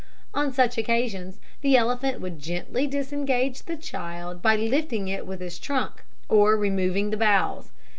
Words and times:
On 0.33 0.51
such 0.51 0.79
occasions 0.79 1.39
the 1.61 1.77
elephant 1.77 2.19
would 2.21 2.39
gently 2.39 2.87
disengage 2.87 3.61
the 3.65 3.77
child, 3.77 4.41
by 4.41 4.55
lifting 4.55 5.07
it 5.07 5.27
with 5.27 5.41
his 5.41 5.59
trunk 5.59 6.03
or 6.27 6.57
removing 6.57 7.11
the 7.11 7.17
boughs. 7.17 7.71